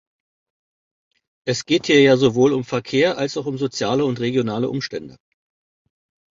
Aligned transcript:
Es 1.45 1.63
geht 1.67 1.85
hier 1.85 2.01
ja 2.01 2.17
sowohl 2.17 2.53
um 2.53 2.63
Verkehr 2.63 3.19
als 3.19 3.37
auch 3.37 3.45
um 3.45 3.59
soziale 3.59 4.03
und 4.03 4.19
regionale 4.19 4.67
Umstände. 4.67 5.15